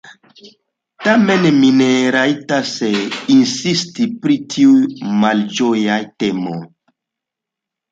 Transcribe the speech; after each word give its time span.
Tamen 1.07 1.43
mi 1.57 1.69
ne 1.81 1.89
rajtas 2.15 2.71
insisti 3.35 4.09
pri 4.25 4.39
tiuj 4.55 5.13
malĝojaj 5.27 6.01
temoj. 6.25 6.59